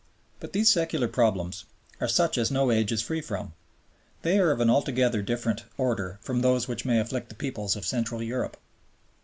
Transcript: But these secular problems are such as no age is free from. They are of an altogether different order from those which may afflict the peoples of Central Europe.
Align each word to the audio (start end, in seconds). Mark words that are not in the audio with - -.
But 0.39 0.53
these 0.53 0.67
secular 0.67 1.07
problems 1.07 1.65
are 1.99 2.07
such 2.07 2.35
as 2.39 2.49
no 2.49 2.71
age 2.71 2.91
is 2.91 3.03
free 3.03 3.21
from. 3.21 3.53
They 4.23 4.39
are 4.39 4.49
of 4.49 4.59
an 4.59 4.67
altogether 4.67 5.21
different 5.21 5.65
order 5.77 6.17
from 6.23 6.41
those 6.41 6.67
which 6.67 6.85
may 6.85 6.99
afflict 6.99 7.29
the 7.29 7.35
peoples 7.35 7.75
of 7.75 7.85
Central 7.85 8.23
Europe. 8.23 8.57